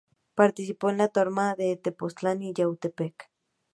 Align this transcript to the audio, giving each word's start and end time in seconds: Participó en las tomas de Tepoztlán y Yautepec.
Participó 0.33 0.89
en 0.89 0.97
las 0.97 1.11
tomas 1.13 1.55
de 1.57 1.75
Tepoztlán 1.77 2.41
y 2.41 2.53
Yautepec. 2.53 3.29